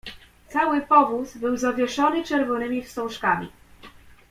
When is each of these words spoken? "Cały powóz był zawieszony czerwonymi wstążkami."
"Cały 0.47 0.81
powóz 0.81 1.37
był 1.37 1.57
zawieszony 1.57 2.23
czerwonymi 2.23 2.83
wstążkami." 2.83 3.49